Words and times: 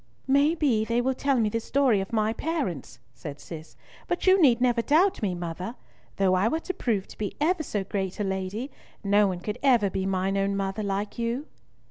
"May 0.25 0.55
be 0.55 0.83
they 0.83 0.99
will 0.99 1.13
tell 1.13 1.39
me 1.39 1.47
the 1.49 1.59
story 1.59 2.01
of 2.01 2.11
my 2.11 2.33
parents," 2.33 2.97
said 3.13 3.39
Cis; 3.39 3.77
"but 4.07 4.25
you 4.25 4.41
need 4.41 4.59
never 4.59 4.81
doubt 4.81 5.21
me, 5.21 5.35
mother. 5.35 5.75
Though 6.15 6.33
I 6.33 6.47
were 6.47 6.59
to 6.61 6.73
prove 6.73 7.07
to 7.09 7.17
be 7.19 7.35
ever 7.39 7.61
so 7.61 7.83
great 7.83 8.19
a 8.19 8.23
lady, 8.23 8.71
no 9.03 9.27
one 9.27 9.41
could 9.41 9.59
ever 9.61 9.91
be 9.91 10.07
mine 10.07 10.37
own 10.39 10.55
mother 10.57 10.81
like 10.81 11.19
you!" 11.19 11.45